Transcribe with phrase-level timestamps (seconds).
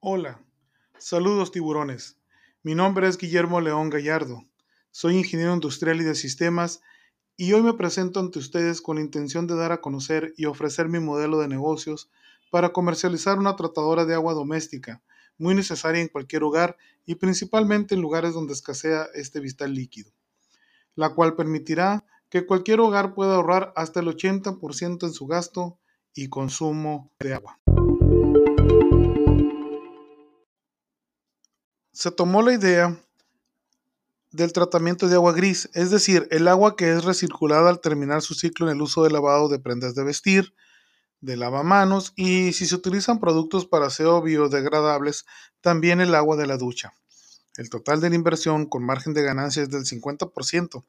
[0.00, 0.40] Hola,
[0.96, 2.18] saludos tiburones.
[2.62, 4.44] Mi nombre es Guillermo León Gallardo.
[4.92, 6.82] Soy ingeniero industrial y de sistemas
[7.36, 10.88] y hoy me presento ante ustedes con la intención de dar a conocer y ofrecer
[10.88, 12.12] mi modelo de negocios
[12.52, 15.02] para comercializar una tratadora de agua doméstica,
[15.36, 20.12] muy necesaria en cualquier hogar y principalmente en lugares donde escasea este vital líquido,
[20.94, 25.76] la cual permitirá que cualquier hogar pueda ahorrar hasta el 80% en su gasto
[26.14, 27.58] y consumo de agua.
[31.98, 32.96] Se tomó la idea
[34.30, 38.34] del tratamiento de agua gris, es decir, el agua que es recirculada al terminar su
[38.34, 40.54] ciclo en el uso de lavado de prendas de vestir,
[41.20, 45.26] de lavamanos y si se utilizan productos para aseo biodegradables,
[45.60, 46.92] también el agua de la ducha.
[47.56, 50.84] El total de la inversión con margen de ganancia es del 50%.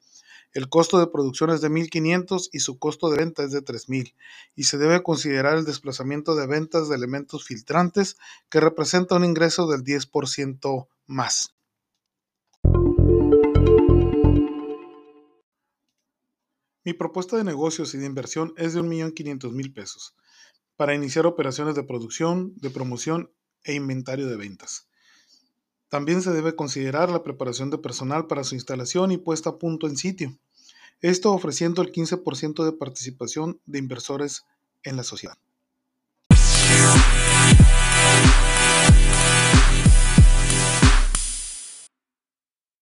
[0.52, 4.14] El costo de producción es de 1.500 y su costo de venta es de 3.000
[4.54, 8.16] y se debe considerar el desplazamiento de ventas de elementos filtrantes
[8.48, 11.54] que representa un ingreso del 10% más.
[16.84, 20.14] Mi propuesta de negocios y de inversión es de 1.500.000 pesos
[20.76, 23.30] para iniciar operaciones de producción, de promoción
[23.64, 24.88] e inventario de ventas.
[25.90, 29.88] También se debe considerar la preparación de personal para su instalación y puesta a punto
[29.88, 30.38] en sitio.
[31.00, 34.44] Esto ofreciendo el 15% de participación de inversores
[34.84, 35.36] en la sociedad.